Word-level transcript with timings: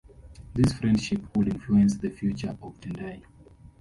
This 0.55 0.73
friendship 0.73 1.21
would 1.37 1.47
influence 1.49 1.95
the 1.97 2.09
future 2.09 2.57
of 2.63 2.81
Tendai. 2.81 3.21